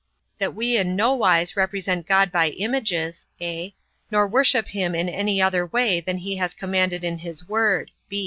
[0.39, 3.71] That we in no wise represent God by images, (a)
[4.09, 7.91] nor worship him in any other way than he has commanded in his word.